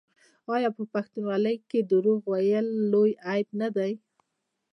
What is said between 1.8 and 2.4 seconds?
دروغ